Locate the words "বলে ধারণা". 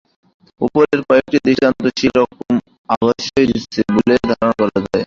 3.95-4.53